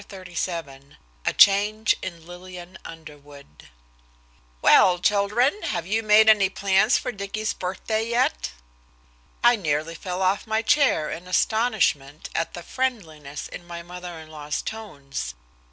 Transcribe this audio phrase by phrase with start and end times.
[0.01, 0.97] And yet XXXVII
[1.27, 3.69] A CHANGE IN LILLIAN UNDERWOOD
[4.63, 8.49] "Well, children, have you made any plans for Dicky's birthday yet?"
[9.43, 14.31] I nearly fell off my chair in astonishment at the friendliness in my mother in
[14.31, 15.35] law's tones.